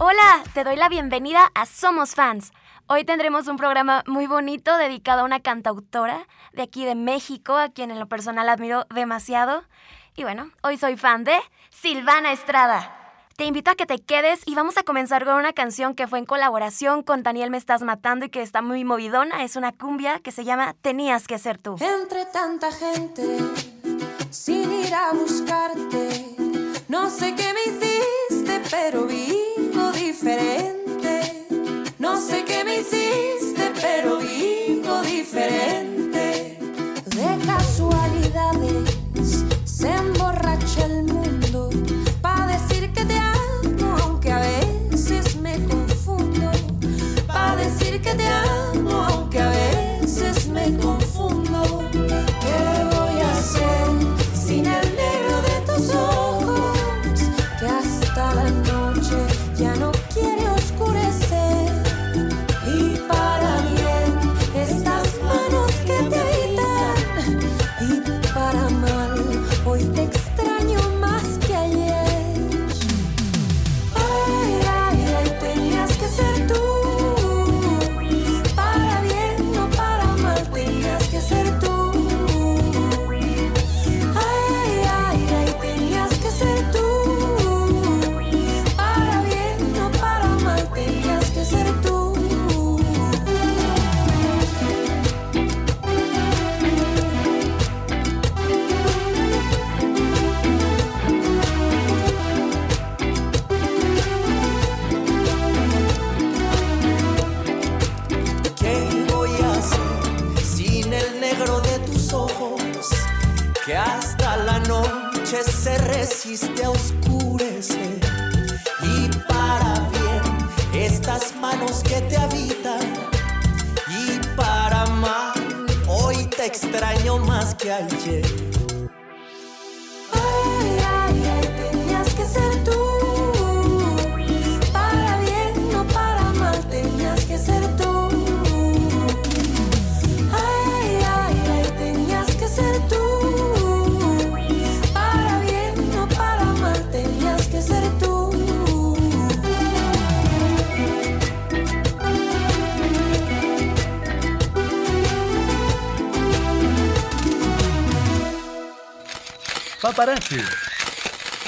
[0.00, 2.52] Hola, te doy la bienvenida a Somos Fans.
[2.86, 7.70] Hoy tendremos un programa muy bonito dedicado a una cantautora de aquí de México, a
[7.70, 9.64] quien en lo personal admiro demasiado.
[10.14, 11.36] Y bueno, hoy soy fan de
[11.70, 12.94] Silvana Estrada.
[13.36, 16.20] Te invito a que te quedes y vamos a comenzar con una canción que fue
[16.20, 19.42] en colaboración con Daniel Me Estás Matando y que está muy movidona.
[19.42, 21.74] Es una cumbia que se llama Tenías que ser tú.
[21.80, 23.38] Entre tanta gente,
[24.30, 26.36] sin ir a buscarte,
[26.86, 29.47] no sé qué me hiciste, pero vivo
[31.98, 36.58] No sé qué me hiciste, pero vivo diferente.
[37.16, 38.90] De casualidades
[39.64, 41.70] se emborracha el mundo
[42.20, 46.50] para decir que te amo, aunque a veces me confundo.
[47.26, 48.77] Para decir que te amo,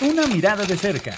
[0.03, 1.16] Una mirada de cerca.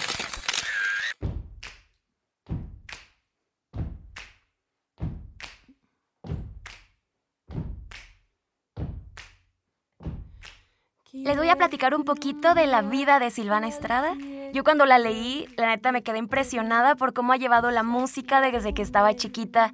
[11.12, 14.16] Les voy a platicar un poquito de la vida de Silvana Estrada.
[14.52, 18.42] Yo cuando la leí, la neta me quedé impresionada por cómo ha llevado la música
[18.42, 19.72] desde que estaba chiquita,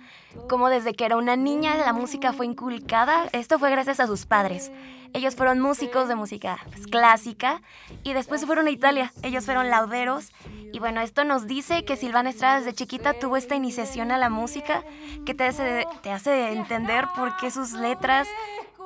[0.49, 3.29] cómo desde que era una niña la música fue inculcada.
[3.33, 4.71] Esto fue gracias a sus padres.
[5.15, 7.61] Ellos fueron músicos de música pues, clásica
[8.05, 9.13] y después se fueron a Italia.
[9.25, 10.33] Ellos fueron lauderos
[10.73, 14.31] y bueno, esto nos dice que Silvana Estrada desde chiquita tuvo esta iniciación a la
[14.31, 14.85] música
[15.27, 18.29] que te hace, te hace entender por qué sus letras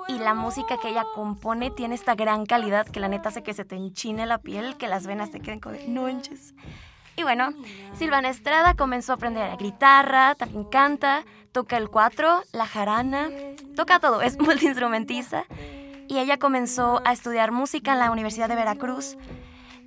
[0.09, 3.55] y la música que ella compone tiene esta gran calidad que la neta hace que
[3.55, 6.55] se te enchine la piel, que las venas te queden de no manches".
[7.17, 7.51] Y bueno,
[7.95, 13.29] Silvana Estrada comenzó a aprender la guitarra, también canta, toca el cuatro, la jarana,
[13.77, 15.45] toca todo, es multiinstrumentista.
[16.09, 19.17] Y ella comenzó a estudiar música en la Universidad de Veracruz.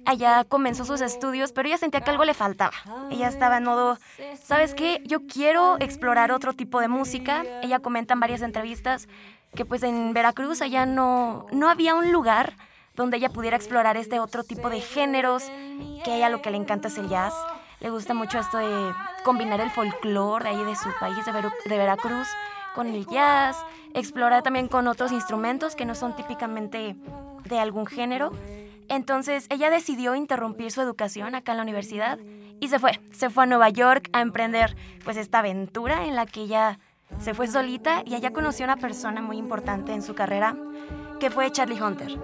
[0.05, 2.73] Allá comenzó sus estudios, pero ella sentía que algo le faltaba.
[3.09, 3.97] Ella estaba en modo,
[4.43, 5.01] ¿sabes qué?
[5.03, 7.43] Yo quiero explorar otro tipo de música.
[7.63, 9.07] Ella comenta en varias entrevistas
[9.55, 12.53] que pues en Veracruz allá no, no había un lugar
[12.95, 15.43] donde ella pudiera explorar este otro tipo de géneros,
[16.03, 17.33] que ella lo que le encanta es el jazz.
[17.79, 18.93] Le gusta mucho esto de
[19.23, 22.27] combinar el folclore de ahí de su país, de, de Veracruz,
[22.73, 23.57] con el jazz,
[23.93, 26.95] explorar también con otros instrumentos que no son típicamente
[27.43, 28.31] de algún género.
[28.87, 32.19] Entonces ella decidió interrumpir su educación acá en la universidad
[32.59, 32.99] y se fue.
[33.11, 36.79] Se fue a Nueva York a emprender pues esta aventura en la que ella
[37.19, 40.55] se fue solita y allá conoció a una persona muy importante en su carrera
[41.19, 42.19] que fue Charlie Hunter.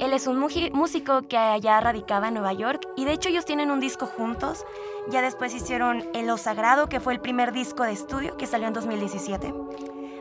[0.00, 3.70] Él es un músico que allá radicaba en Nueva York y de hecho ellos tienen
[3.70, 4.64] un disco juntos.
[5.10, 8.66] Ya después hicieron El Lo Sagrado, que fue el primer disco de estudio que salió
[8.66, 9.52] en 2017,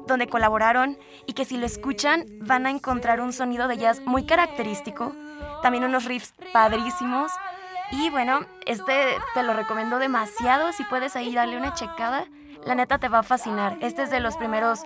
[0.05, 0.97] donde colaboraron
[1.27, 5.13] y que si lo escuchan van a encontrar un sonido de jazz muy característico,
[5.61, 7.31] también unos riffs padrísimos.
[7.91, 8.93] Y bueno, este
[9.33, 12.25] te lo recomiendo demasiado, si puedes ahí darle una checada,
[12.65, 13.77] la neta te va a fascinar.
[13.81, 14.81] Este es de los primeros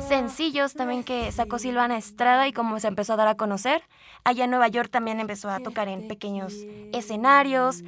[0.00, 3.82] sencillos también que sacó Silvana Estrada y como se empezó a dar a conocer.
[4.24, 6.54] Allá en Nueva York también empezó a tocar en pequeños
[6.92, 7.82] escenarios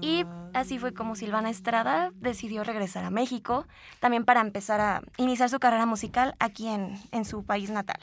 [0.00, 0.24] y
[0.54, 3.66] así fue como Silvana Estrada decidió regresar a México,
[4.00, 8.00] también para empezar a iniciar su carrera musical aquí en, en su país natal.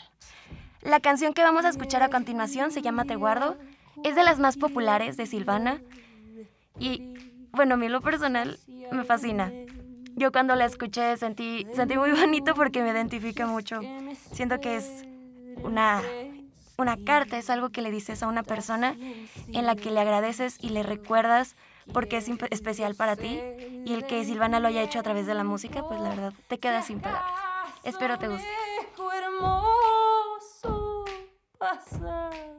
[0.81, 3.57] La canción que vamos a escuchar a continuación se llama Te Guardo,
[4.03, 5.81] es de las más populares de Silvana
[6.79, 7.13] y
[7.51, 8.57] bueno, a mí lo personal
[8.91, 9.51] me fascina
[10.15, 13.79] yo cuando la escuché sentí, sentí muy bonito porque me identifica mucho.
[14.31, 15.03] Siento que es
[15.63, 16.01] una,
[16.77, 18.95] una carta, es algo que le dices a una persona
[19.47, 21.55] en la que le agradeces y le recuerdas
[21.93, 23.39] porque es especial para ti
[23.85, 26.33] y el que Silvana lo haya hecho a través de la música, pues la verdad
[26.47, 27.33] te queda sin palabras.
[27.83, 28.47] Espero te guste.
[31.59, 32.58] posibles,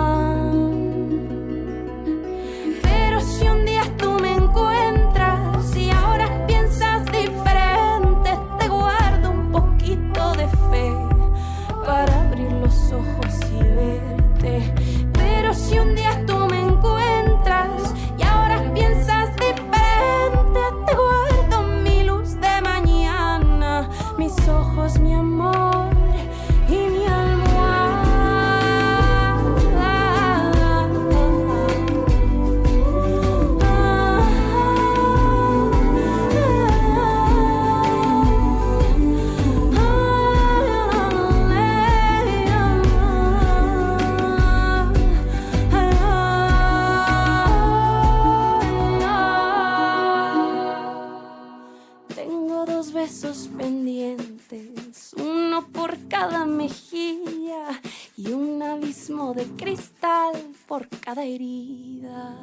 [59.33, 60.33] De cristal
[60.67, 62.35] por cada herida.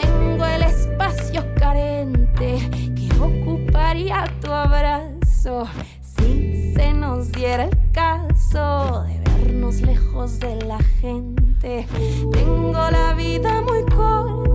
[0.00, 2.58] Tengo el espacio carente
[2.94, 5.66] que ocuparía tu abrazo
[6.00, 11.86] si se nos diera el caso de vernos lejos de la gente.
[12.32, 14.45] Tengo la vida muy corta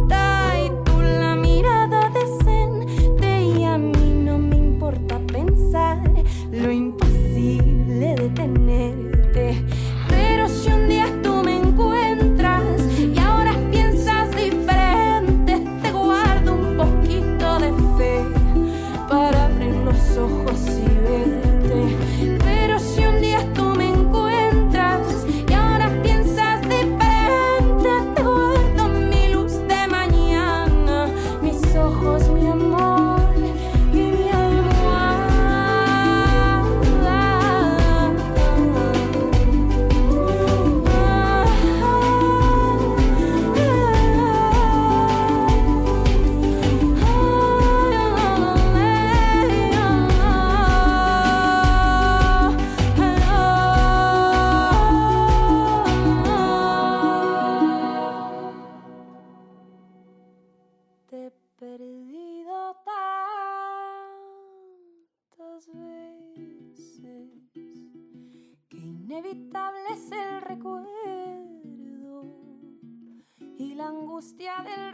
[73.81, 74.91] la angustia del.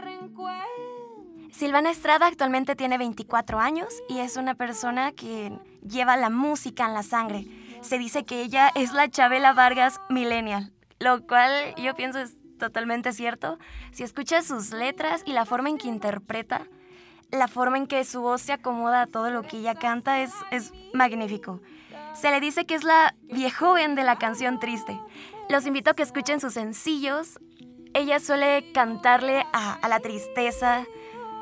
[1.52, 5.52] Silvana Estrada actualmente tiene 24 años y es una persona que
[5.82, 7.46] lleva la música en la sangre.
[7.82, 13.12] Se dice que ella es la Chabela Vargas millennial, lo cual yo pienso es totalmente
[13.12, 13.60] cierto.
[13.92, 16.68] Si escuchas sus letras y la forma en que interpreta,
[17.32, 20.32] la forma en que su voz se acomoda a todo lo que ella canta es,
[20.52, 21.62] es magnífico.
[22.14, 25.00] Se le dice que es la viejoven de la canción triste.
[25.50, 27.40] Los invito a que escuchen sus sencillos.
[27.94, 30.86] Ella suele cantarle a, la tristeza,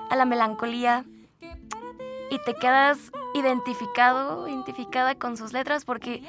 [0.10, 1.06] a la melancolía,
[2.30, 6.24] y te quedas identificado, identificada con sus letras porque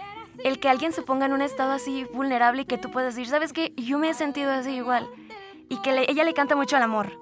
[0.45, 3.31] el que alguien se ponga en un estado así vulnerable y que tú puedas decir,
[3.31, 3.73] ¿sabes qué?
[3.77, 5.09] Yo me he sentido así igual.
[5.69, 7.19] Y que ella le canta mucho al amor.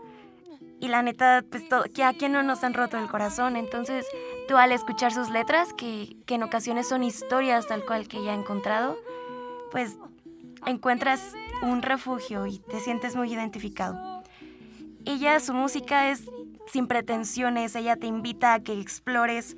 [0.81, 3.57] Y la neta, pues todo, que a quien no nos han roto el corazón.
[3.57, 4.07] Entonces,
[4.49, 8.33] tú al escuchar sus letras, que, que en ocasiones son historias tal cual que ella
[8.33, 8.99] ha encontrado,
[9.71, 9.97] pues
[10.67, 14.23] encuentras un refugio y te sientes muy identificado.
[15.05, 16.31] Ella, su música es
[16.67, 19.57] sin pretensiones, ella te invita a que explores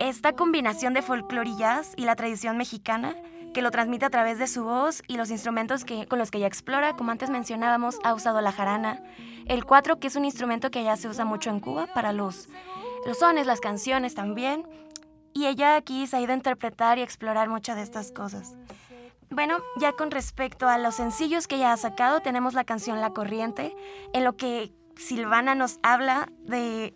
[0.00, 3.16] esta combinación de folclore y jazz y la tradición mexicana
[3.54, 6.36] que lo transmite a través de su voz y los instrumentos que, con los que
[6.36, 9.02] ella explora, como antes mencionábamos, ha usado la jarana,
[9.46, 12.50] el cuatro, que es un instrumento que ya se usa mucho en Cuba para los,
[13.06, 14.66] los sones, las canciones también,
[15.32, 18.54] y ella aquí se ha ido a interpretar y explorar muchas de estas cosas.
[19.30, 23.10] Bueno, ya con respecto a los sencillos que ella ha sacado, tenemos la canción La
[23.10, 23.74] Corriente,
[24.12, 26.94] en lo que Silvana nos habla de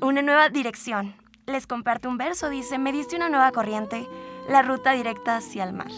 [0.00, 1.14] una nueva dirección.
[1.46, 4.06] Les comparte un verso, dice, me diste una nueva corriente,
[4.48, 5.90] la ruta directa hacia el mar.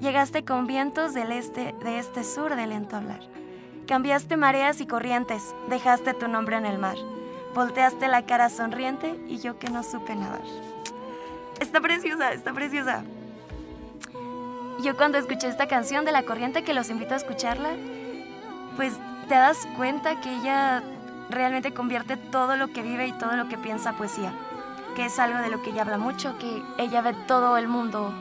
[0.00, 3.20] Llegaste con vientos del este, de este sur del entablar.
[3.86, 6.96] Cambiaste mareas y corrientes, dejaste tu nombre en el mar.
[7.54, 10.42] Volteaste la cara sonriente y yo que no supe nadar.
[11.60, 13.04] Está preciosa, está preciosa.
[14.78, 17.70] Yo cuando escuché esta canción de La Corriente, que los invito a escucharla,
[18.76, 18.94] pues
[19.28, 20.84] te das cuenta que ella
[21.30, 24.32] realmente convierte todo lo que vive y todo lo que piensa poesía,
[24.94, 28.14] que es algo de lo que ella habla mucho, que ella ve todo el mundo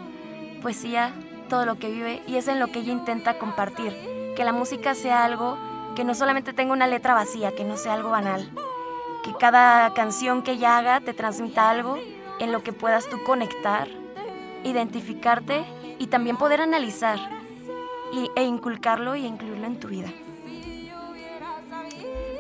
[0.63, 1.13] poesía,
[1.47, 3.95] todo lo que vive y es en lo que ella intenta compartir,
[4.35, 5.59] que la música sea algo
[5.95, 8.49] que no solamente tenga una letra vacía, que no sea algo banal,
[9.23, 11.99] que cada canción que ella haga te transmita algo
[12.39, 13.87] en lo que puedas tú conectar,
[14.63, 17.19] identificarte y también poder analizar
[18.35, 20.11] e inculcarlo y incluirlo en tu vida.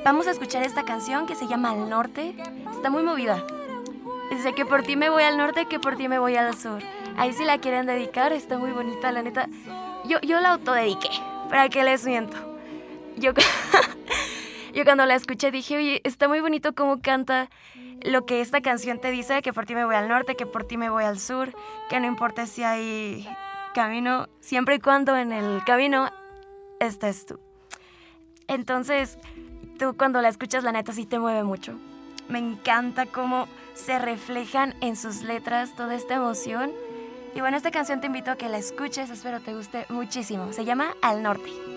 [0.03, 2.33] Vamos a escuchar esta canción que se llama Al Norte.
[2.71, 3.45] Está muy movida.
[4.29, 6.81] Dice que por ti me voy al norte, que por ti me voy al sur.
[7.17, 9.49] Ahí si la quieren dedicar, está muy bonita, la neta.
[10.05, 11.09] Yo, yo la autodediqué,
[11.49, 12.37] para que les miento.
[13.17, 13.31] Yo,
[14.73, 17.49] yo cuando la escuché dije, oye, está muy bonito cómo canta
[18.01, 20.65] lo que esta canción te dice, que por ti me voy al norte, que por
[20.65, 21.53] ti me voy al sur,
[21.89, 23.27] que no importa si hay
[23.77, 26.09] camino, siempre y cuando en el camino
[26.79, 27.39] estés tú.
[28.47, 29.19] Entonces,
[29.77, 31.77] tú cuando la escuchas, la neta sí te mueve mucho.
[32.27, 36.71] Me encanta cómo se reflejan en sus letras toda esta emoción.
[37.35, 40.51] Y bueno, esta canción te invito a que la escuches, espero te guste muchísimo.
[40.53, 41.76] Se llama Al Norte.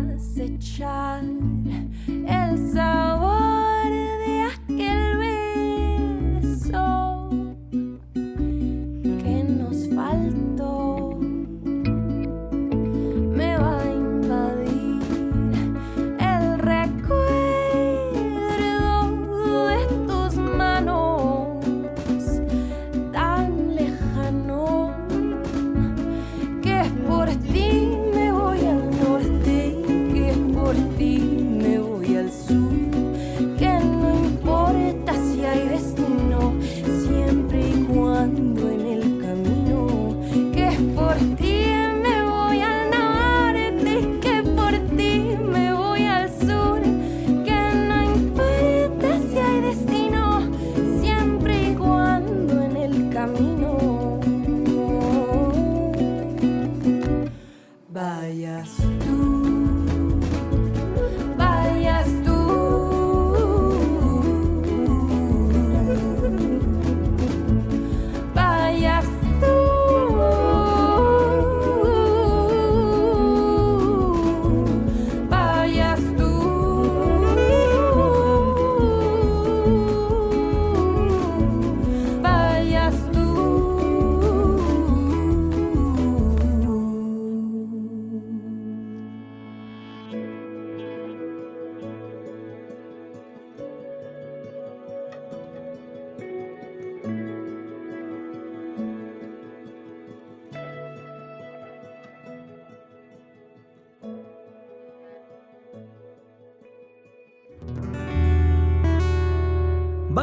[0.00, 1.22] Me vas a echar
[2.08, 3.17] el sabor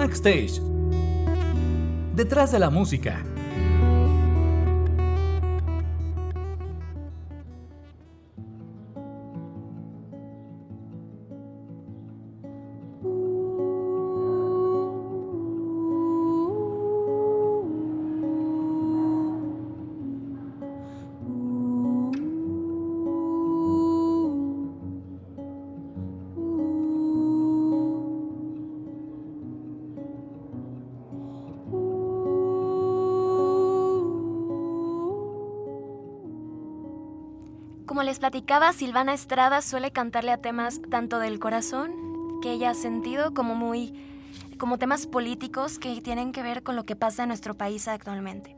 [0.06, 0.62] Backstage.
[2.16, 3.24] Detrás de la música.
[38.20, 43.56] Platicaba, Silvana Estrada suele cantarle a temas tanto del corazón que ella ha sentido como
[43.56, 43.94] muy
[44.58, 48.56] como temas políticos que tienen que ver con lo que pasa en nuestro país actualmente.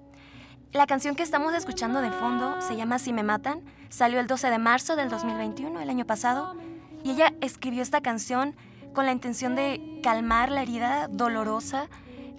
[0.74, 4.50] La canción que estamos escuchando de fondo se llama Si me matan, salió el 12
[4.50, 6.56] de marzo del 2021, el año pasado,
[7.04, 8.56] y ella escribió esta canción
[8.94, 11.88] con la intención de calmar la herida dolorosa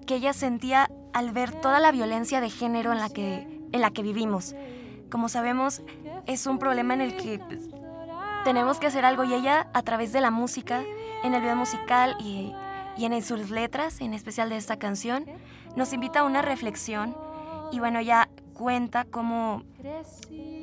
[0.07, 3.91] que ella sentía al ver toda la violencia de género en la que, en la
[3.91, 4.55] que vivimos.
[5.11, 5.83] Como sabemos,
[6.29, 7.61] es un problema en el que pues,
[8.45, 10.85] tenemos que hacer algo y ella a través de la música,
[11.25, 12.53] en el video musical y,
[12.97, 15.27] y en sus letras, en especial de esta canción,
[15.75, 17.17] nos invita a una reflexión
[17.73, 19.65] y bueno, ella cuenta cómo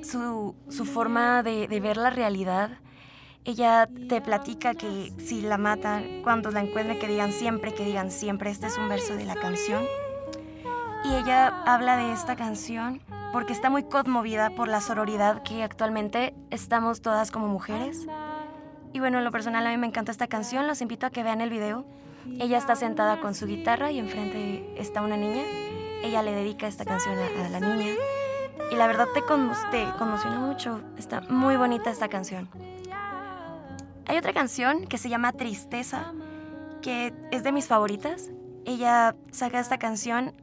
[0.04, 2.69] su, su forma de, de ver la realidad
[3.45, 8.10] ella te platica que si la matan, cuando la encuentren, que digan siempre, que digan
[8.10, 8.49] siempre.
[8.49, 9.86] Este es un verso de la canción.
[11.04, 12.99] Y ella habla de esta canción
[13.36, 18.08] porque está muy conmovida por la sororidad que actualmente estamos todas como mujeres.
[18.93, 21.21] Y bueno, en lo personal a mí me encanta esta canción, los invito a que
[21.21, 21.86] vean el video.
[22.39, 25.43] Ella está sentada con su guitarra y enfrente está una niña.
[26.02, 27.95] Ella le dedica esta canción a, a la niña.
[28.71, 30.80] Y la verdad te, conmo te conmociona mucho.
[30.98, 32.48] Está muy bonita esta canción.
[34.06, 36.13] Hay otra canción que se llama Tristeza,
[36.82, 38.32] que es de mis favoritas.
[38.63, 40.34] Ella saca esta canción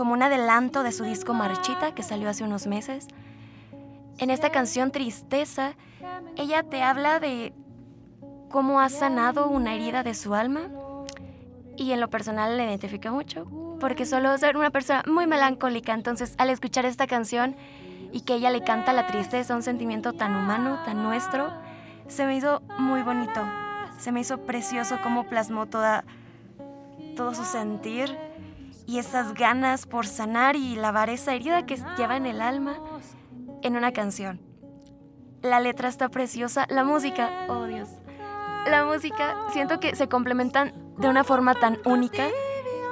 [0.00, 3.06] como un adelanto de su disco Marchita, que salió hace unos meses.
[4.16, 5.74] En esta canción Tristeza,
[6.36, 7.52] ella te habla de
[8.48, 10.70] cómo ha sanado una herida de su alma
[11.76, 13.44] y en lo personal le identifica mucho,
[13.78, 17.54] porque solo ser una persona muy melancólica, entonces al escuchar esta canción
[18.10, 21.52] y que ella le canta la tristeza, un sentimiento tan humano, tan nuestro,
[22.08, 23.42] se me hizo muy bonito,
[23.98, 26.04] se me hizo precioso cómo plasmó toda,
[27.16, 28.29] todo su sentir
[28.90, 32.74] y esas ganas por sanar y lavar esa herida que lleva en el alma
[33.62, 34.40] en una canción.
[35.42, 37.88] La letra está preciosa, la música, oh Dios,
[38.66, 42.26] la música siento que se complementan de una forma tan única,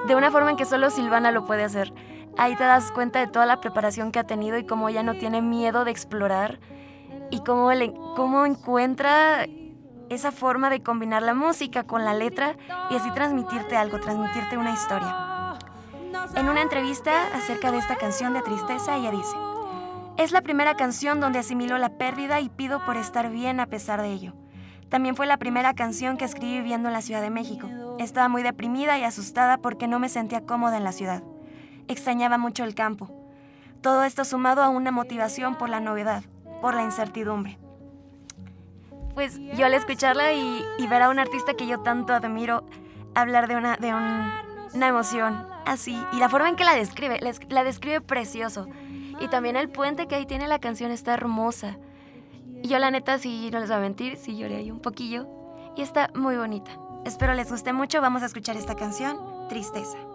[0.06, 1.92] de una forma en que solo Silvana lo puede hacer.
[2.36, 5.14] Ahí te das cuenta de toda la preparación que ha tenido y cómo ella no
[5.14, 6.60] tiene miedo de explorar
[7.32, 7.70] y cómo,
[8.14, 9.46] cómo encuentra
[10.10, 12.56] esa forma de combinar la música con la letra
[12.88, 15.37] y así transmitirte algo, transmitirte una historia.
[16.34, 19.36] En una entrevista acerca de esta canción de tristeza, ella dice,
[20.16, 24.02] es la primera canción donde asimilo la pérdida y pido por estar bien a pesar
[24.02, 24.34] de ello.
[24.88, 27.68] También fue la primera canción que escribí viviendo en la Ciudad de México.
[27.98, 31.22] Estaba muy deprimida y asustada porque no me sentía cómoda en la ciudad.
[31.88, 33.10] Extrañaba mucho el campo.
[33.80, 36.22] Todo esto sumado a una motivación por la novedad,
[36.60, 37.58] por la incertidumbre.
[39.14, 42.64] Pues yo al escucharla y, y ver a un artista que yo tanto admiro
[43.14, 44.30] hablar de una, de un,
[44.74, 48.68] una emoción así y la forma en que la describe, la, describe precioso.
[49.20, 51.76] Y también el puente que ahí tiene la canción está hermosa.
[52.62, 55.26] Y yo la neta, sí, no les voy a mentir, sí lloré ahí un poquillo.
[55.76, 56.70] Y está muy bonita.
[57.04, 58.00] Espero les guste mucho.
[58.00, 60.07] Vamos a escuchar esta canción, Tristeza.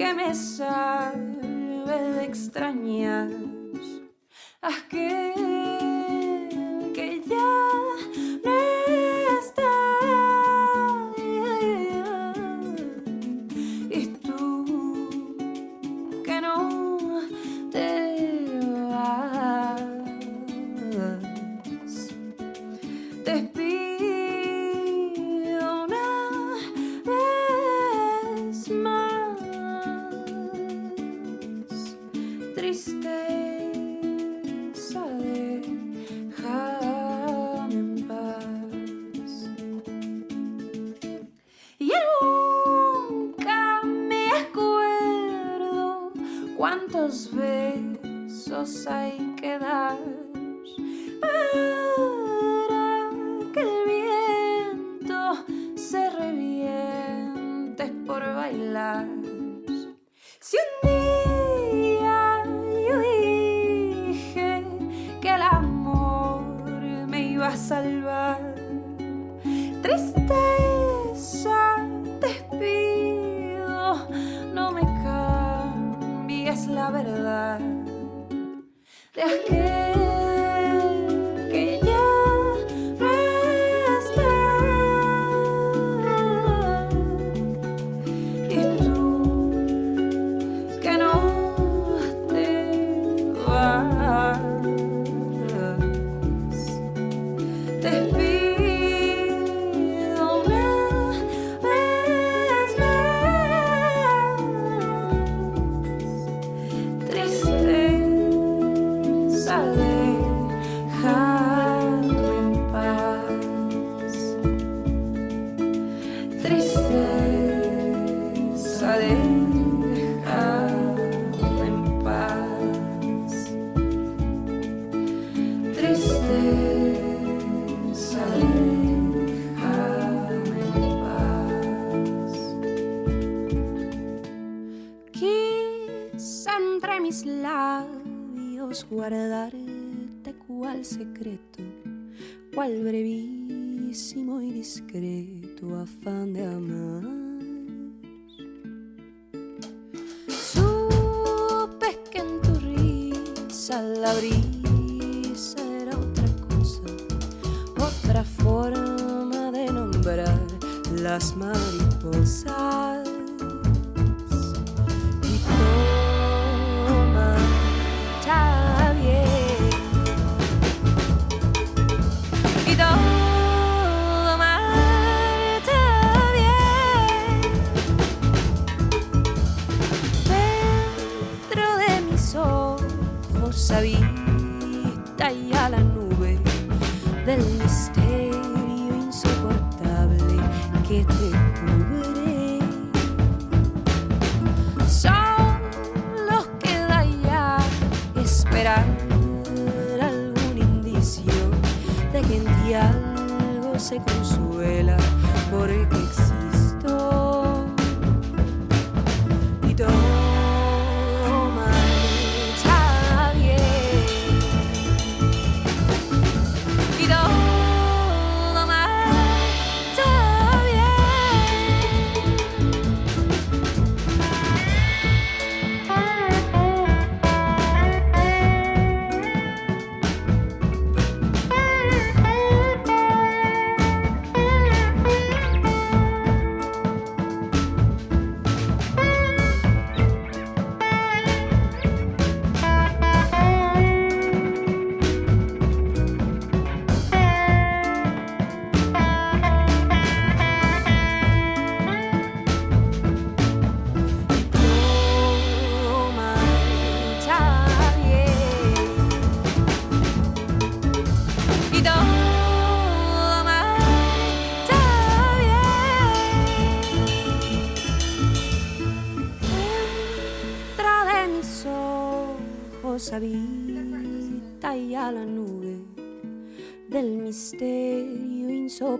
[0.00, 3.28] Que me salve de extrañar
[4.62, 5.39] aquel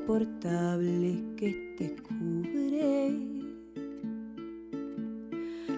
[0.00, 3.14] insoportable que te cubre.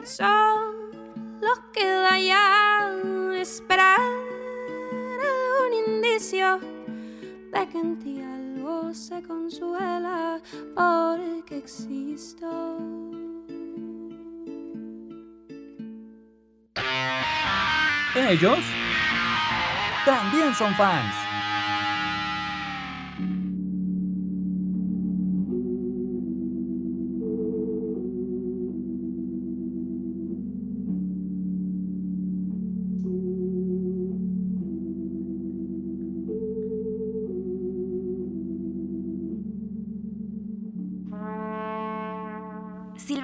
[0.04, 2.90] Solo queda ya
[3.40, 6.58] esperar algún indicio
[7.52, 10.40] de que en ti algo se consuela
[10.74, 12.78] porque existo.
[18.14, 18.58] Ellos
[20.04, 21.21] también son fans.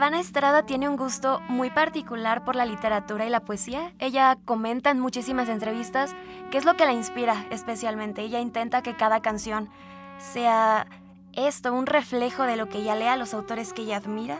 [0.08, 3.92] Silvana Estrada tiene un gusto muy particular por la literatura y la poesía.
[3.98, 6.14] Ella comenta en muchísimas entrevistas
[6.50, 8.22] qué es lo que la inspira especialmente.
[8.22, 9.68] Ella intenta que cada canción
[10.16, 10.86] sea
[11.34, 14.38] esto, un reflejo de lo que ella lea, los autores que ella admira,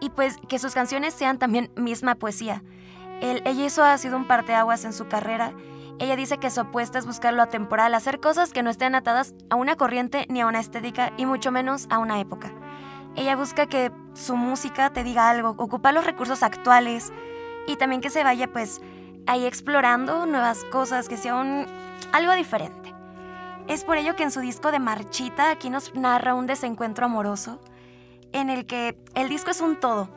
[0.00, 2.62] y pues que sus canciones sean también misma poesía.
[3.20, 5.52] El, ella eso ha sido un parteaguas en su carrera.
[5.98, 9.34] Ella dice que su apuesta es buscar lo atemporal, hacer cosas que no estén atadas
[9.50, 12.54] a una corriente ni a una estética y mucho menos a una época.
[13.18, 17.12] Ella busca que su música te diga algo, ocupar los recursos actuales
[17.66, 18.80] y también que se vaya pues
[19.26, 21.34] ahí explorando nuevas cosas, que sea
[22.12, 22.94] algo diferente.
[23.66, 27.60] Es por ello que en su disco de Marchita aquí nos narra un desencuentro amoroso
[28.30, 30.08] en el que el disco es un todo.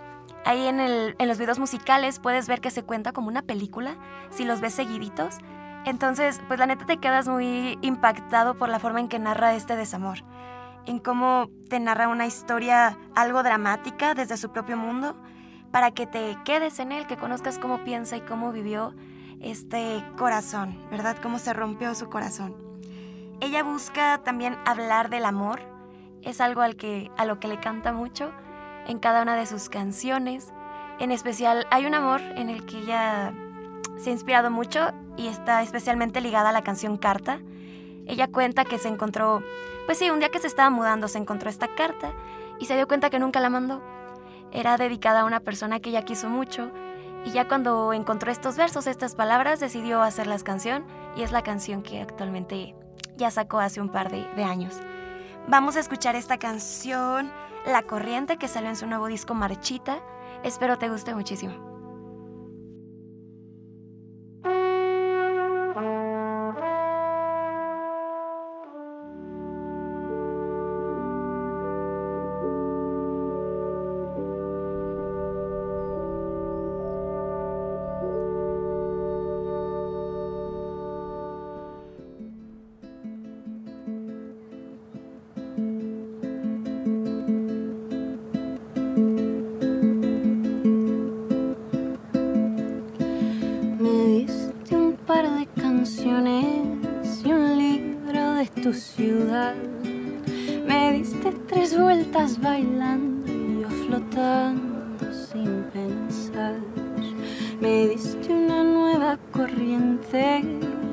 [0.45, 3.95] Ahí en, el, en los videos musicales puedes ver que se cuenta como una película,
[4.29, 5.39] si los ves seguiditos.
[5.85, 9.75] Entonces, pues la neta te quedas muy impactado por la forma en que narra este
[9.75, 10.19] desamor
[10.85, 15.15] en cómo te narra una historia algo dramática desde su propio mundo,
[15.71, 18.93] para que te quedes en él, que conozcas cómo piensa y cómo vivió
[19.39, 21.17] este corazón, ¿verdad?
[21.21, 22.55] Cómo se rompió su corazón.
[23.39, 25.61] Ella busca también hablar del amor,
[26.21, 28.31] es algo al que, a lo que le canta mucho
[28.87, 30.53] en cada una de sus canciones.
[30.99, 33.33] En especial hay un amor en el que ella
[33.97, 37.39] se ha inspirado mucho y está especialmente ligada a la canción Carta.
[38.05, 39.41] Ella cuenta que se encontró
[39.91, 42.13] pues sí, un día que se estaba mudando se encontró esta carta
[42.59, 43.81] y se dio cuenta que nunca la mandó.
[44.53, 46.71] Era dedicada a una persona que ella quiso mucho
[47.25, 50.85] y ya cuando encontró estos versos, estas palabras, decidió hacer la canción
[51.17, 52.73] y es la canción que actualmente
[53.17, 54.79] ya sacó hace un par de, de años.
[55.49, 57.29] Vamos a escuchar esta canción,
[57.65, 59.99] La Corriente, que salió en su nuevo disco Marchita.
[60.41, 61.70] Espero te guste muchísimo.
[109.51, 110.43] corriente,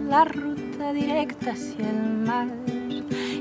[0.08, 2.48] la ruta directa hacia el mar.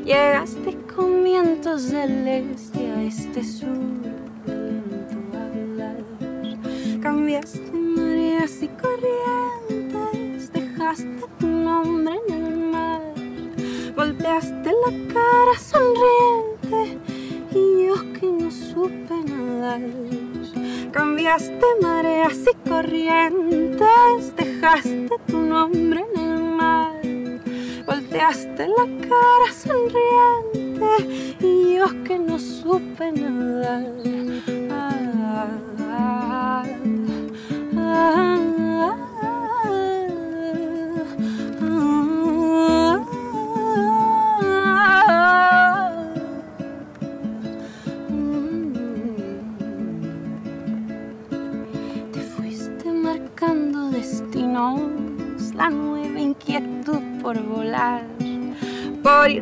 [0.06, 3.68] Llegaste con vientos del este a este sur,
[4.46, 5.98] tu hablar.
[7.02, 13.02] Cambiaste mareas y corrientes, dejaste tu nombre en el mar.
[13.96, 17.17] Golpeaste la cara sonriente
[17.58, 19.82] ríos que no supe nadar.
[20.92, 27.02] Cambiaste mareas y corrientes, dejaste tu nombre en el mar.
[27.86, 30.92] Volteaste la cara sonriente
[31.40, 33.86] y yo que no supe nadar.
[34.72, 36.66] Ah, ah, ah,
[37.78, 38.57] ah.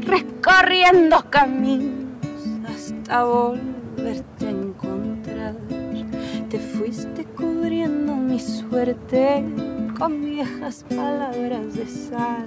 [0.02, 2.06] Recorriendo caminos
[2.68, 5.56] hasta volverte a encontrar.
[6.50, 9.44] Te fuiste cubriendo mi suerte
[9.98, 12.46] con viejas palabras de sal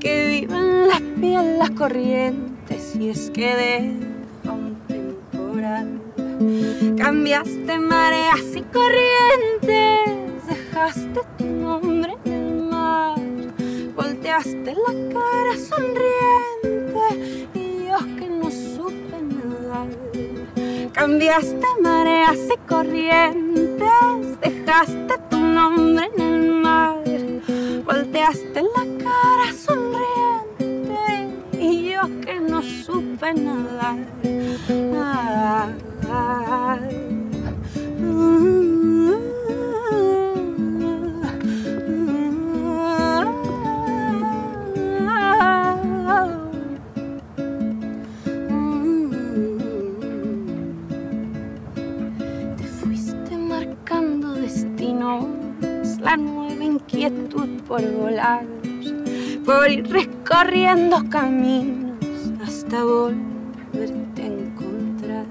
[0.00, 6.00] que viven la piel las corrientes y es que de un temporal
[6.96, 13.18] cambiaste mareas y corrientes, dejaste tu nombre en el mar.
[13.96, 17.06] Volteaste la cara sonriente
[17.54, 19.88] y yo que no supe nadar.
[20.92, 27.02] Cambiaste mareas y corrientes, dejaste tu nombre en el mar.
[27.84, 31.02] Volteaste la cara sonriente
[31.58, 34.03] y yo que no supe nadar.
[57.68, 58.44] Por volar,
[59.44, 61.94] por ir recorriendo caminos
[62.42, 65.26] hasta volverte a encontrar.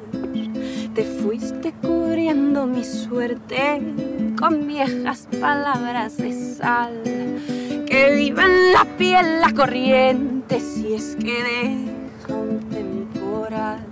[0.95, 3.81] Te fuiste cubriendo mi suerte
[4.39, 7.01] con viejas palabras de sal
[7.85, 13.85] que viva en la piel la corriente si es que deja un temporal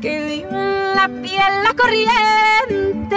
[0.00, 3.14] que viva en la piel la corriente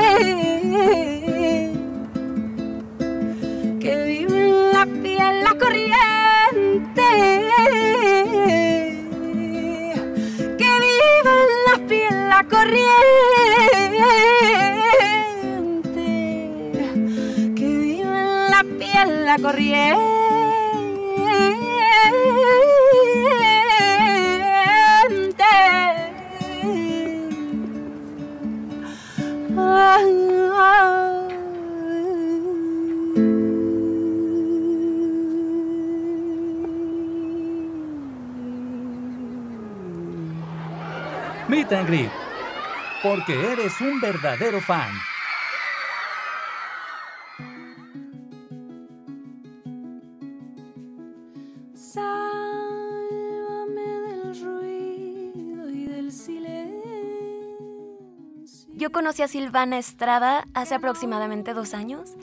[10.58, 12.88] que viva en la piel la corriente
[17.56, 20.18] que viva en la piel la corriente.
[29.60, 29.98] Ah,
[41.58, 42.12] Meet and Greet.
[43.02, 44.92] Porque eres un verdadero fan.
[51.74, 53.02] Sálvame
[53.82, 56.78] del ruido y del silencio.
[58.76, 62.18] Yo conocí a Silvana Estrada hace aproximadamente dos años.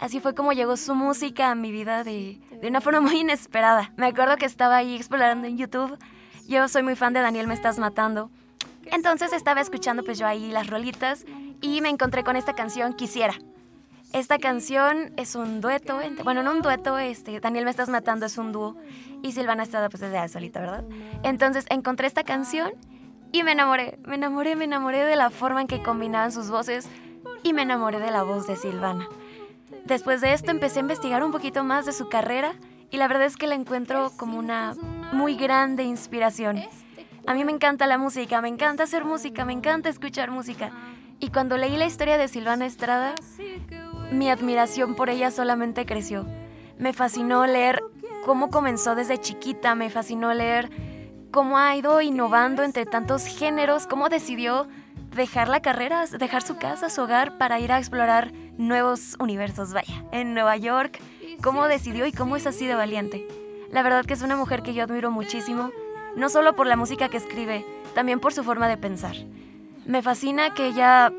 [0.00, 3.92] Así fue como llegó su música a mi vida de, de una forma muy inesperada.
[3.96, 5.96] Me acuerdo que estaba ahí explorando en YouTube.
[6.48, 8.32] Yo soy muy fan de Daniel Me Estás Matando.
[8.90, 11.24] Entonces estaba escuchando pues yo ahí las rolitas
[11.60, 13.34] y me encontré con esta canción Quisiera.
[14.12, 18.38] Esta canción es un dueto, bueno, no un dueto, este, Daniel Me Estás Matando es
[18.38, 18.76] un dúo
[19.22, 20.84] y Silvana Estrada pues es de solita, ¿verdad?
[21.22, 22.72] Entonces encontré esta canción
[23.30, 26.88] y me enamoré, me enamoré, me enamoré de la forma en que combinaban sus voces
[27.44, 29.08] y me enamoré de la voz de Silvana.
[29.84, 32.54] Después de esto empecé a investigar un poquito más de su carrera
[32.90, 34.74] y la verdad es que la encuentro como una
[35.12, 36.60] muy grande inspiración.
[37.26, 40.70] A mí me encanta la música, me encanta hacer música, me encanta escuchar música.
[41.18, 43.14] Y cuando leí la historia de Silvana Estrada,
[44.10, 46.26] mi admiración por ella solamente creció.
[46.78, 47.82] Me fascinó leer
[48.24, 50.70] cómo comenzó desde chiquita, me fascinó leer
[51.30, 54.66] cómo ha ido innovando entre tantos géneros, cómo decidió
[55.14, 60.04] dejar la carrera, dejar su casa, su hogar para ir a explorar nuevos universos, vaya,
[60.12, 61.00] en Nueva York,
[61.42, 63.26] cómo decidió y cómo es así de valiente.
[63.70, 65.70] La verdad que es una mujer que yo admiro muchísimo,
[66.16, 69.16] no solo por la música que escribe, también por su forma de pensar.
[69.86, 71.12] Me fascina que ella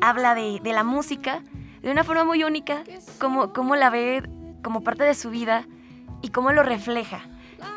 [0.00, 1.42] habla de, de la música
[1.82, 2.82] de una forma muy única,
[3.18, 4.22] cómo, cómo la ve
[4.62, 5.66] como parte de su vida
[6.22, 7.20] y cómo lo refleja.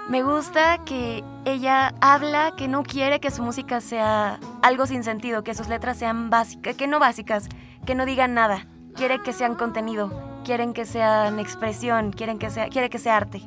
[0.09, 5.43] Me gusta que ella habla que no quiere que su música sea algo sin sentido,
[5.43, 7.49] que sus letras sean básicas, que no básicas,
[7.85, 8.67] que no digan nada.
[8.95, 10.11] Quiere que sean contenido,
[10.43, 13.41] quieren que sean expresión, quieren que sea, quiere que sea arte.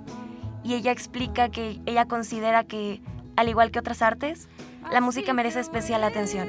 [0.62, 3.02] Y ella explica que ella considera que,
[3.36, 4.48] al igual que otras artes,
[4.92, 6.48] la música merece especial atención.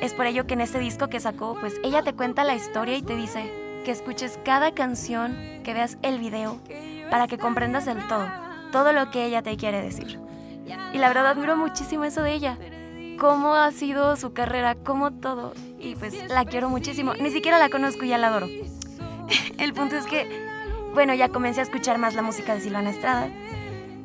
[0.00, 2.96] Es por ello que en este disco que sacó, pues ella te cuenta la historia
[2.96, 3.50] y te dice
[3.84, 6.60] que escuches cada canción, que veas el video,
[7.10, 8.28] para que comprendas el todo,
[8.70, 10.20] todo lo que ella te quiere decir.
[10.92, 12.58] Y la verdad admiro muchísimo eso de ella,
[13.18, 15.52] cómo ha sido su carrera, cómo todo.
[15.78, 17.14] Y pues la quiero muchísimo.
[17.14, 18.46] Ni siquiera la conozco y ya la adoro.
[19.58, 20.46] El punto es que,
[20.94, 23.28] bueno, ya comencé a escuchar más la música de Silvana Estrada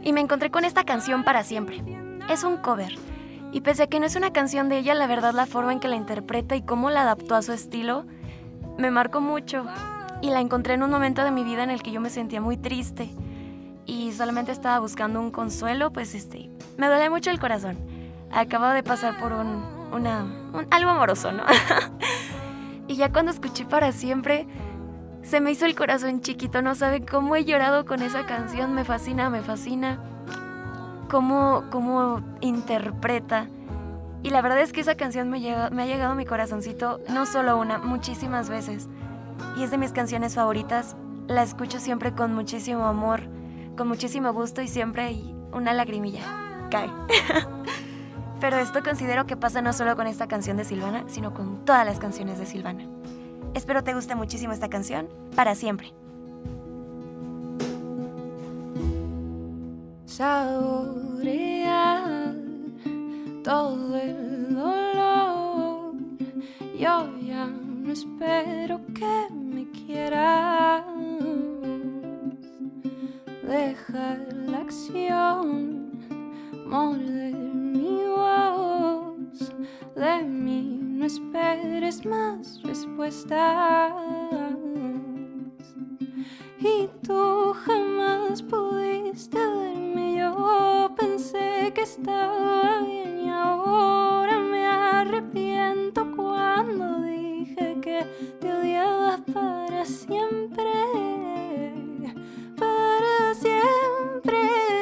[0.04, 1.84] y me encontré con esta canción para siempre.
[2.30, 2.96] Es un cover.
[3.52, 5.80] Y pese a que no es una canción de ella, la verdad la forma en
[5.80, 8.06] que la interpreta y cómo la adaptó a su estilo
[8.78, 9.66] me marcó mucho.
[10.22, 12.40] Y la encontré en un momento de mi vida en el que yo me sentía
[12.42, 13.10] muy triste
[13.86, 17.78] y solamente estaba buscando un consuelo, pues este, me duele mucho el corazón.
[18.32, 19.48] Acababa de pasar por un,
[19.92, 21.44] un- algo amoroso, ¿no?
[22.88, 24.48] y ya cuando escuché para siempre,
[25.24, 28.84] se me hizo el corazón chiquito, no sabe cómo he llorado con esa canción, me
[28.86, 30.00] fascina, me fascina
[31.10, 33.48] cómo, cómo interpreta.
[34.22, 37.00] Y la verdad es que esa canción me, llega- me ha llegado a mi corazoncito
[37.10, 38.88] no solo una, muchísimas veces.
[39.58, 40.96] Y es de mis canciones favoritas.
[41.28, 43.22] La escucho siempre con muchísimo amor,
[43.78, 46.22] con muchísimo gusto y siempre hay una lagrimilla
[46.70, 46.90] cae.
[48.40, 51.86] Pero esto considero que pasa no solo con esta canción de Silvana, sino con todas
[51.86, 52.86] las canciones de Silvana.
[53.54, 55.94] Espero te guste muchísimo esta canción, para siempre.
[60.06, 60.84] Saborear
[63.44, 65.94] todo el dolor.
[66.80, 70.86] Yo ya no espero que me quieras.
[73.44, 75.92] Deja la acción
[76.66, 78.73] morder mi voz.
[79.96, 83.94] De mí no esperes más respuestas.
[86.60, 90.18] Y tú jamás pudiste verme.
[90.18, 98.06] Yo pensé que estaba bien y ahora me arrepiento cuando dije que
[98.40, 100.72] te odiaba para siempre.
[102.58, 104.73] Para siempre.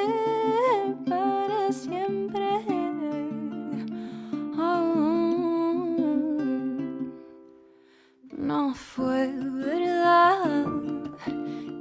[8.41, 10.65] No fue verdad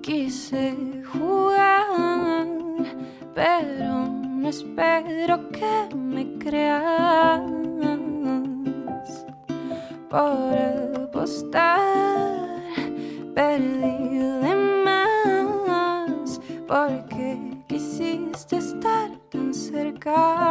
[0.03, 2.47] quise jugar,
[3.35, 7.41] pero no espero que me creas
[10.09, 10.55] por
[11.05, 11.81] apostar.
[13.35, 14.55] Perdí de
[14.85, 20.50] más porque quisiste estar tan cerca.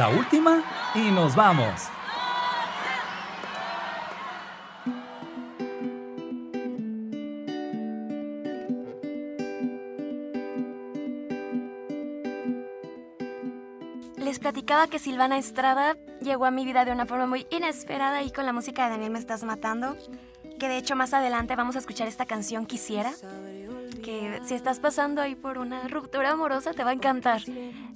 [0.00, 1.90] La última y nos vamos.
[14.16, 18.30] Les platicaba que Silvana Estrada llegó a mi vida de una forma muy inesperada y
[18.30, 19.98] con la música de Daniel Me Estás Matando,
[20.58, 23.12] que de hecho más adelante vamos a escuchar esta canción Quisiera,
[24.44, 27.42] si estás pasando ahí por una ruptura amorosa te va a encantar.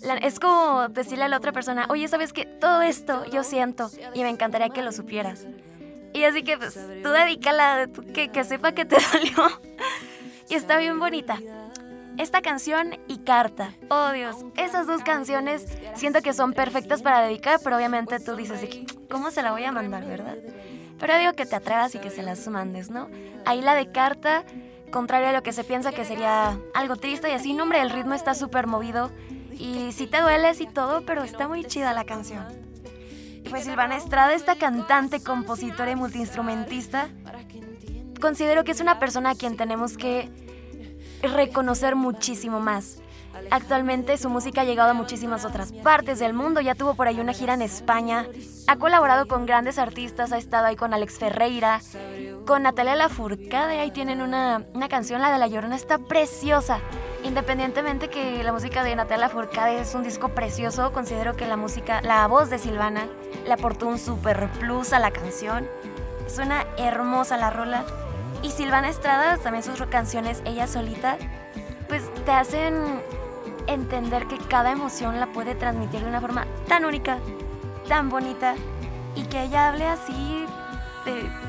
[0.03, 2.45] La- es como decirle a la otra persona, oye, ¿sabes qué?
[2.47, 5.47] Todo esto yo siento y me encantaría que lo supieras.
[6.13, 9.61] Y así que pues tú dedícala, que, que sepa que te dolió.
[10.49, 11.39] y está bien bonita.
[12.17, 13.73] Esta canción y Carta.
[13.91, 15.67] Oh Dios, esas dos canciones
[15.97, 19.65] siento que son perfectas para dedicar, pero obviamente tú dices, que, ¿cómo se la voy
[19.65, 20.37] a mandar, verdad?
[21.01, 23.09] Pero digo que te atrevas y que se las mandes, ¿no?
[23.45, 24.45] Ahí la de Carta,
[24.95, 28.15] contrario a lo que se piensa que sería algo triste y así, no, el ritmo
[28.15, 29.11] está súper movido
[29.51, 32.47] y sí te dueles y todo, pero está muy chida la canción.
[33.51, 37.09] Pues Silvana Estrada, esta cantante, compositora y multiinstrumentista,
[38.21, 40.31] considero que es una persona a quien tenemos que
[41.23, 42.99] reconocer muchísimo más.
[43.51, 47.19] Actualmente su música ha llegado a muchísimas otras partes del mundo, ya tuvo por ahí
[47.19, 48.29] una gira en España,
[48.69, 51.81] ha colaborado con grandes artistas, ha estado ahí con Alex Ferreira
[52.45, 53.81] con Natalia Lafourcade.
[53.81, 56.79] Ahí tienen una, una canción, la de La Llorona, está preciosa.
[57.23, 62.03] Independientemente que la música de Natalia Lafourcade es un disco precioso, considero que la música,
[62.03, 63.07] la voz de Silvana
[63.47, 65.67] le aportó un super plus a la canción.
[66.27, 67.85] Suena hermosa la rola.
[68.43, 71.17] Y Silvana Estrada, también sus canciones, ella solita,
[71.89, 73.03] pues te hacen
[73.67, 77.19] entender que cada emoción la puede transmitir de una forma tan única,
[77.89, 78.55] tan bonita,
[79.15, 80.34] y que ella hable así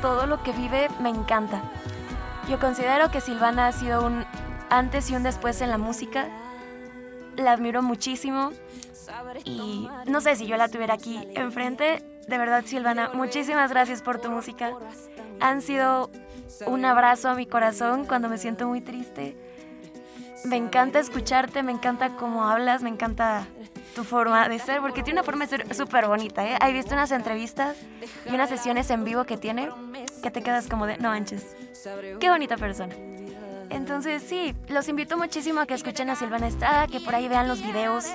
[0.01, 1.61] todo lo que vive, me encanta.
[2.49, 4.25] Yo considero que Silvana ha sido un
[4.69, 6.27] antes y un después en la música.
[7.35, 8.51] La admiro muchísimo
[9.43, 12.03] y no sé si yo la tuviera aquí enfrente.
[12.27, 14.73] De verdad, Silvana, muchísimas gracias por tu música.
[15.39, 16.09] Han sido
[16.65, 19.37] un abrazo a mi corazón cuando me siento muy triste.
[20.45, 23.47] Me encanta escucharte, me encanta cómo hablas, me encanta
[23.95, 26.59] tu forma de ser, porque tiene una forma de ser súper bonita, ¿eh?
[26.61, 27.77] He visto unas entrevistas
[28.29, 29.69] y unas sesiones en vivo que tiene
[30.21, 31.55] que te quedas como de, no manches,
[32.19, 32.93] qué bonita persona.
[33.69, 37.47] Entonces sí, los invito muchísimo a que escuchen a Silvana Estrada, que por ahí vean
[37.47, 38.05] los videos,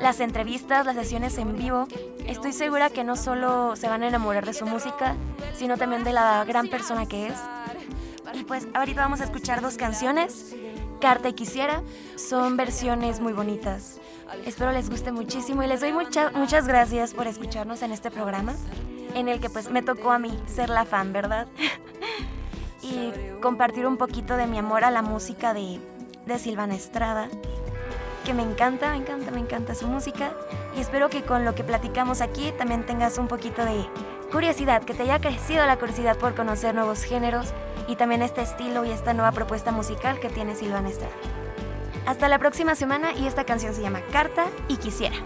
[0.00, 1.88] las entrevistas, las sesiones en vivo.
[2.26, 5.16] Estoy segura que no solo se van a enamorar de su música,
[5.54, 7.38] sino también de la gran persona que es.
[8.34, 10.54] Y pues ahorita vamos a escuchar dos canciones.
[11.00, 11.82] Carta y Quisiera
[12.16, 13.98] son versiones muy bonitas.
[14.46, 18.54] Espero les guste muchísimo y les doy muchas gracias por escucharnos en este programa,
[19.14, 21.48] en el que pues me tocó a mí ser la fan, ¿verdad?
[22.82, 25.80] y compartir un poquito de mi amor a la música de,
[26.26, 27.28] de Silvana Estrada,
[28.24, 30.32] que me encanta, me encanta, me encanta su música
[30.76, 33.84] y espero que con lo que platicamos aquí también tengas un poquito de
[34.30, 37.52] curiosidad, que te haya crecido la curiosidad por conocer nuevos géneros
[37.88, 41.39] y también este estilo y esta nueva propuesta musical que tiene Silvana Estrada.
[42.06, 45.16] Hasta la próxima semana y esta canción se llama Carta y Quisiera.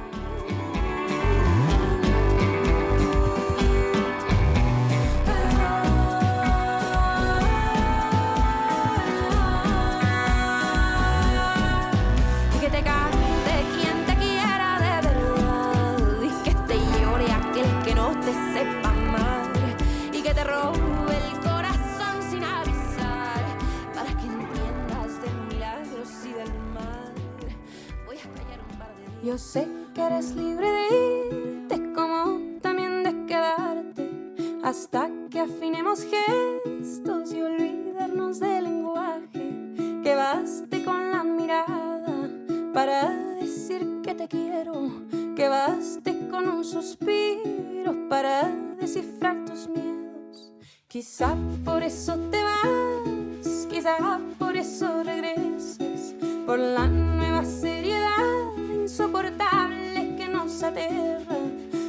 [29.35, 34.09] Yo sé que eres libre de irte como también de quedarte
[34.62, 39.74] hasta que afinemos gestos y olvidarnos del lenguaje.
[40.05, 42.30] Que baste con la mirada
[42.72, 43.11] para
[43.41, 45.03] decir que te quiero.
[45.35, 50.53] Que baste con un suspiro para descifrar tus miedos.
[50.87, 56.14] Quizá por eso te vas, quizá por eso regresas,
[56.47, 58.54] por la nueva seriedad
[58.85, 61.39] insoportable que nos aterra.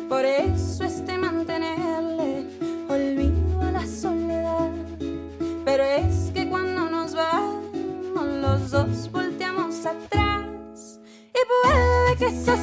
[0.07, 2.47] Por eso este mantenerle
[2.87, 4.71] olvido a la soledad.
[5.65, 7.65] Pero es que cuando nos vamos,
[8.15, 10.99] los dos volteamos atrás.
[11.33, 12.55] Y puede que eso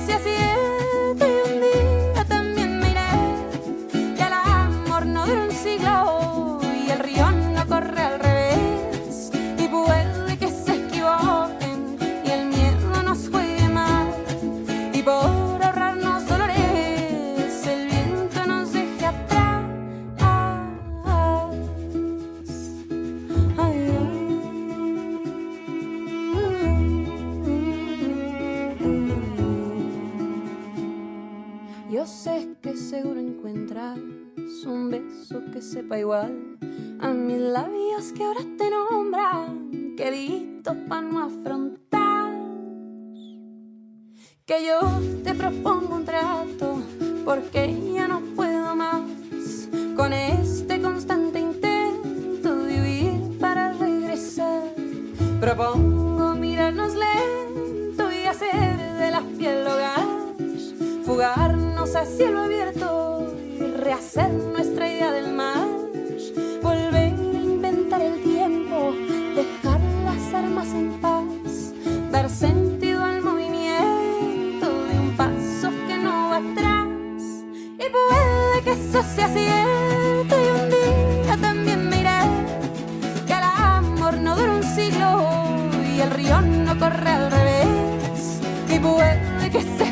[35.53, 36.59] que sepa igual
[37.01, 42.33] a mis labios que ahora te nombran, querido para no afrontar
[44.47, 44.81] que yo
[45.25, 46.83] te propongo un trato
[47.25, 49.03] porque ya no puedo más
[49.97, 54.63] con este constante intento de huir para regresar.
[55.41, 60.07] Propongo mirarnos lento y hacer de la piel hogar,
[61.05, 63.22] fugarnos a cielo abierto
[63.83, 65.67] rehacer nuestra idea del mar,
[66.63, 68.93] volver a inventar el tiempo,
[69.35, 71.73] dejar las armas en paz,
[72.13, 76.87] dar sentido al movimiento de un paso que no va atrás.
[77.75, 82.21] Y puede que eso sea cierto y un día también me iré,
[83.27, 85.35] que el amor no dura un siglo
[85.85, 88.41] y el río no corre al revés.
[88.69, 89.92] Y puede que se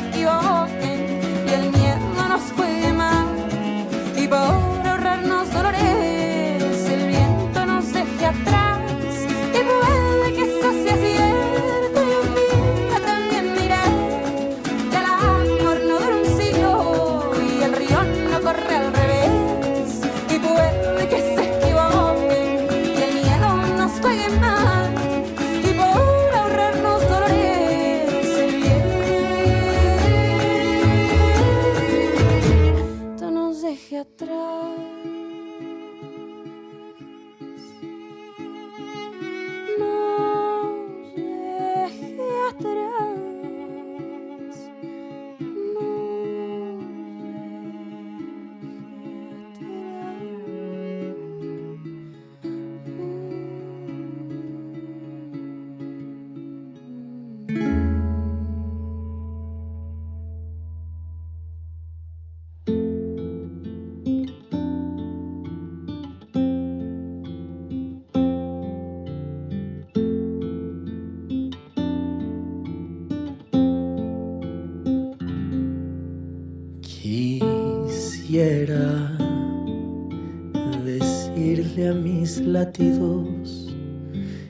[82.51, 83.73] latidos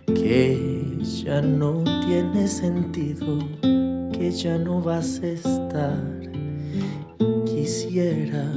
[0.07, 3.37] que ya no tiene sentido,
[4.11, 6.03] que ya no vas a estar.
[7.45, 8.51] Quisiera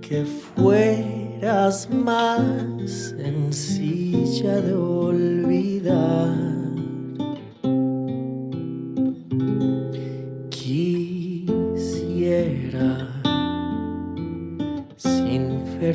[0.00, 6.57] que fueras más sencilla de olvidar.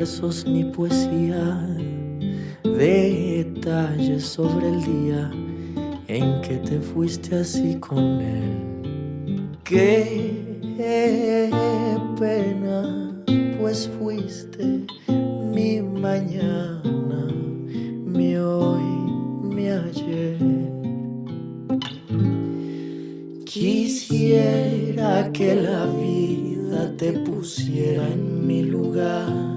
[0.04, 1.66] Versos ni poesía
[2.62, 5.30] detalles sobre el día
[6.08, 9.48] en que te fuiste así con él.
[9.64, 11.48] Qué
[12.18, 13.14] pena,
[13.58, 17.26] pues fuiste mi mañana,
[18.04, 18.84] mi hoy,
[19.54, 20.38] mi ayer.
[23.46, 29.53] Quisiera que la vida te pusiera en mi lugar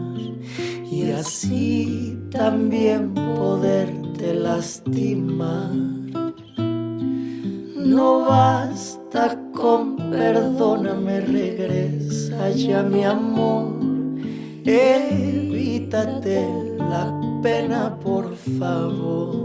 [0.97, 5.71] y así también poderte lastimar.
[7.75, 13.75] No basta con perdóname, regresa ya mi amor.
[14.65, 16.47] Evítate
[16.79, 19.35] la pena, por favor.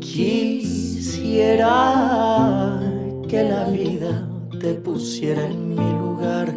[0.00, 1.70] Quisiera
[3.28, 6.52] que la vida te pusiera en mi lugar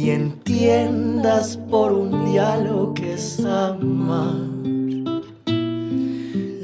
[0.00, 4.36] y entiendas por un día lo que es amar.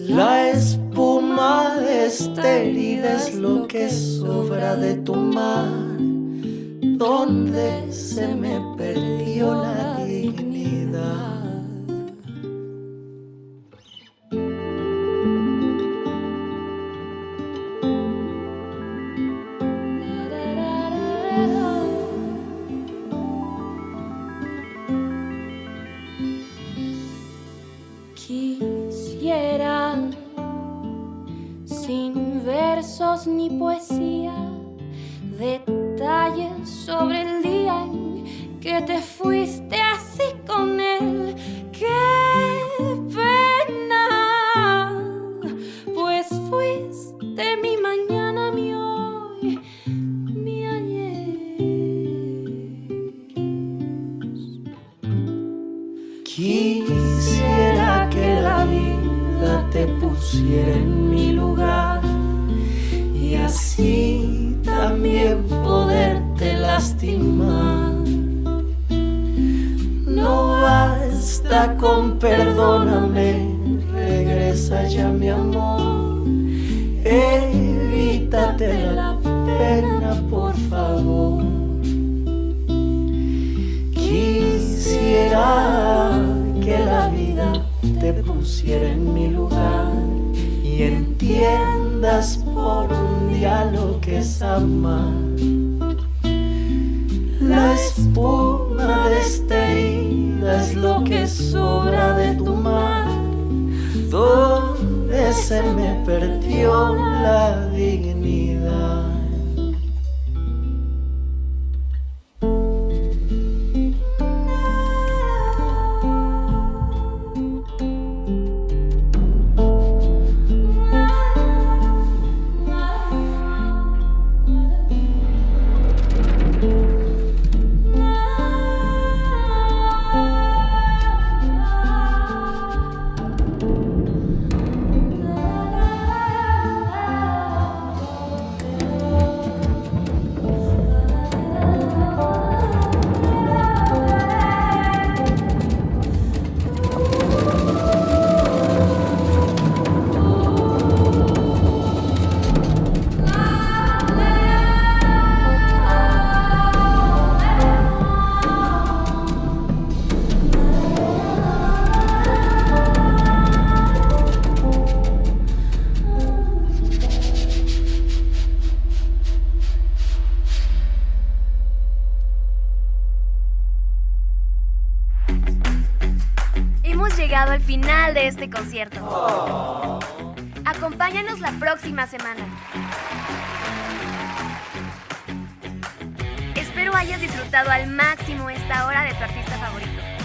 [0.09, 5.69] La espuma de esta herida es lo que sobra de tu mar,
[6.97, 11.34] donde se me perdió la dignidad.
[33.25, 33.49] Versos ni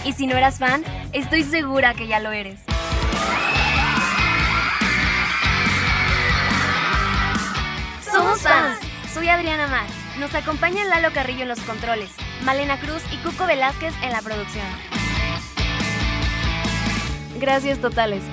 [0.10, 0.84] Y si no eras fan,
[1.14, 2.60] estoy segura que ya lo eres.
[8.12, 8.80] Somos fans.
[9.14, 9.86] Soy Adriana Mar.
[10.18, 12.10] Nos acompaña Lalo Carrillo en los controles.
[12.44, 14.66] Malena Cruz y Cuco Velázquez en la producción.
[17.40, 18.24] Gracias totales.